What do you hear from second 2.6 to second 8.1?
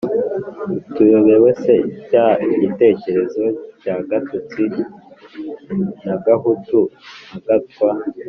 gitekerezo cya gatutsi na gahutu, na gatwa?